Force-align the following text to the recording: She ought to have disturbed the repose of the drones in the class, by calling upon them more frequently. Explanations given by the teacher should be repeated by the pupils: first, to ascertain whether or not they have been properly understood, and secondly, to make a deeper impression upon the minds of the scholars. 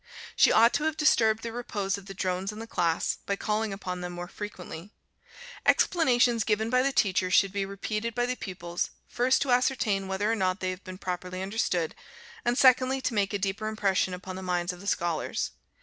She 0.35 0.51
ought 0.51 0.73
to 0.73 0.85
have 0.85 0.97
disturbed 0.97 1.43
the 1.43 1.51
repose 1.51 1.95
of 1.95 2.07
the 2.07 2.15
drones 2.15 2.51
in 2.51 2.57
the 2.57 2.65
class, 2.65 3.19
by 3.27 3.35
calling 3.35 3.71
upon 3.71 4.01
them 4.01 4.13
more 4.13 4.27
frequently. 4.27 4.89
Explanations 5.63 6.43
given 6.43 6.71
by 6.71 6.81
the 6.81 6.91
teacher 6.91 7.29
should 7.29 7.53
be 7.53 7.65
repeated 7.67 8.15
by 8.15 8.25
the 8.25 8.35
pupils: 8.35 8.89
first, 9.07 9.43
to 9.43 9.51
ascertain 9.51 10.07
whether 10.07 10.31
or 10.31 10.35
not 10.35 10.59
they 10.59 10.71
have 10.71 10.83
been 10.83 10.97
properly 10.97 11.43
understood, 11.43 11.93
and 12.43 12.57
secondly, 12.57 12.99
to 12.99 13.13
make 13.13 13.31
a 13.31 13.37
deeper 13.37 13.67
impression 13.67 14.15
upon 14.15 14.35
the 14.35 14.41
minds 14.41 14.73
of 14.73 14.79
the 14.81 14.87
scholars. 14.87 15.51